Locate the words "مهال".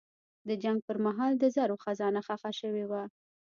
1.05-1.31